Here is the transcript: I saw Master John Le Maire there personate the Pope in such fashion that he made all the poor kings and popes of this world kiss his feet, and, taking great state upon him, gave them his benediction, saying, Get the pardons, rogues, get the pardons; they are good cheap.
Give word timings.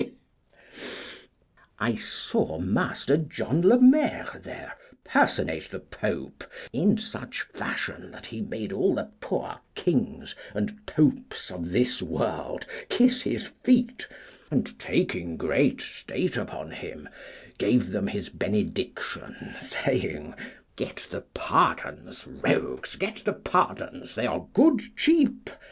I 1.77 1.93
saw 1.93 2.57
Master 2.57 3.17
John 3.17 3.61
Le 3.61 3.77
Maire 3.79 4.39
there 4.43 4.73
personate 5.03 5.65
the 5.69 5.79
Pope 5.79 6.43
in 6.73 6.97
such 6.97 7.43
fashion 7.43 8.09
that 8.09 8.25
he 8.25 8.41
made 8.41 8.73
all 8.73 8.95
the 8.95 9.11
poor 9.19 9.59
kings 9.75 10.33
and 10.55 10.83
popes 10.87 11.51
of 11.51 11.69
this 11.71 12.01
world 12.01 12.65
kiss 12.89 13.21
his 13.21 13.45
feet, 13.63 14.07
and, 14.49 14.79
taking 14.79 15.37
great 15.37 15.81
state 15.81 16.35
upon 16.35 16.71
him, 16.71 17.07
gave 17.59 17.91
them 17.91 18.07
his 18.07 18.29
benediction, 18.29 19.53
saying, 19.61 20.33
Get 20.77 21.09
the 21.11 21.21
pardons, 21.35 22.25
rogues, 22.25 22.95
get 22.95 23.17
the 23.17 23.33
pardons; 23.33 24.15
they 24.15 24.25
are 24.25 24.47
good 24.55 24.97
cheap. 24.97 25.51